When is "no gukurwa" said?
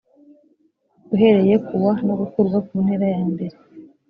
2.05-2.57